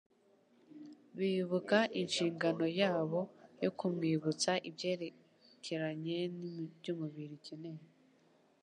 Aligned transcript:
bibuka 1.17 1.79
inshingano 2.01 2.65
yabo 2.79 3.21
yo 3.63 3.71
kumwibutsa 3.77 4.51
ibyerekeranye 4.69 6.17
n'iby'umubiri 6.37 7.33
ukeneye. 7.39 7.83